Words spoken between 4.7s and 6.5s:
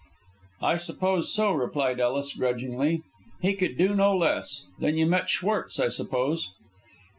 Then you met Schwartz, I suppose?"